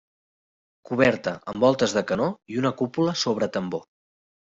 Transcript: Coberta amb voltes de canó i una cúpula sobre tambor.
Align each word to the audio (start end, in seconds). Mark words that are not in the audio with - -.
Coberta 0.89 1.33
amb 1.53 1.65
voltes 1.65 1.93
de 1.97 2.03
canó 2.11 2.29
i 2.55 2.57
una 2.63 2.73
cúpula 2.79 3.13
sobre 3.25 3.51
tambor. 3.59 3.85